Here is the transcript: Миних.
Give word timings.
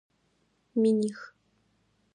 Миних. 0.81 1.19